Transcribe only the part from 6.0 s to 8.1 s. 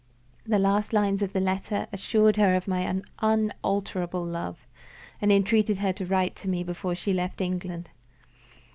write to me before she left England.